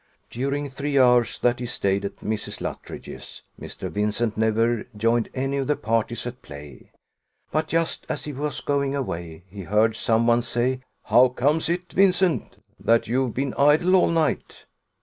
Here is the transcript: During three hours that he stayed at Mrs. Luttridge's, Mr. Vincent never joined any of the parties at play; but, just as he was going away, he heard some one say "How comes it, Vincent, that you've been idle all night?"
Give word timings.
During 0.31 0.67
three 0.67 0.97
hours 0.97 1.37
that 1.41 1.59
he 1.59 1.67
stayed 1.67 2.03
at 2.05 2.15
Mrs. 2.25 2.59
Luttridge's, 2.59 3.43
Mr. 3.59 3.87
Vincent 3.87 4.35
never 4.35 4.87
joined 4.97 5.29
any 5.35 5.57
of 5.57 5.67
the 5.67 5.75
parties 5.75 6.25
at 6.25 6.41
play; 6.41 6.89
but, 7.51 7.67
just 7.67 8.07
as 8.09 8.23
he 8.25 8.33
was 8.33 8.61
going 8.61 8.95
away, 8.95 9.43
he 9.47 9.61
heard 9.61 9.95
some 9.95 10.25
one 10.25 10.41
say 10.41 10.79
"How 11.03 11.27
comes 11.27 11.69
it, 11.69 11.93
Vincent, 11.93 12.57
that 12.79 13.07
you've 13.07 13.35
been 13.35 13.53
idle 13.53 13.93
all 13.95 14.09
night?" 14.09 14.65